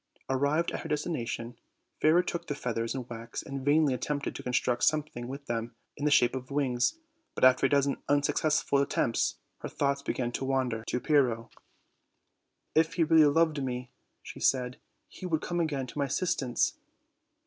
Arrived 0.31 0.71
at 0.71 0.79
her 0.79 0.89
destination, 0.89 1.59
Fairer 2.01 2.23
took 2.23 2.47
the 2.47 2.55
feathers 2.55 2.95
and 2.95 3.07
wax, 3.07 3.43
and 3.43 3.63
vainly 3.63 3.93
attempted 3.93 4.33
to 4.33 4.41
construct 4.41 4.83
something 4.83 5.27
with 5.27 5.45
them 5.45 5.75
in 5.95 6.05
the 6.05 6.09
shape 6.09 6.33
of 6.35 6.49
wings; 6.49 6.97
but 7.35 7.43
after 7.43 7.67
a 7.67 7.69
dozen 7.69 7.97
un 8.09 8.23
successful 8.23 8.79
attempts, 8.79 9.35
her 9.59 9.69
thoughts 9.69 10.01
began 10.01 10.31
to 10.31 10.43
wander 10.43 10.83
t<> 10.85 10.89
44 10.93 10.95
OLD, 10.95 10.97
OLD 10.97 11.05
FAIRJ 11.05 11.33
TALES. 11.37 11.45
Pyrrho. 11.51 11.61
"If 12.73 12.93
he 12.95 13.03
really 13.03 13.25
loved 13.25 13.63
me," 13.63 13.91
she 14.23 14.39
said, 14.39 14.77
"he 15.07 15.27
would 15.27 15.43
corne 15.43 15.59
again 15.59 15.85
to 15.85 15.99
my 15.99 16.05
assistance." 16.05 16.79